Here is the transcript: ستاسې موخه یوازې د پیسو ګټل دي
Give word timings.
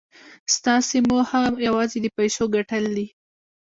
ستاسې 0.55 0.97
موخه 1.09 1.41
یوازې 1.67 1.97
د 2.01 2.07
پیسو 2.17 2.43
ګټل 2.55 2.83
دي 2.97 3.07